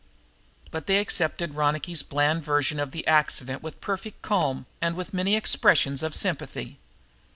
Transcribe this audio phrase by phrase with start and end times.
[0.71, 5.35] But they accepted Ronicky's bland version of the accident with perfect calm and with many
[5.35, 6.79] expressions of sympathy.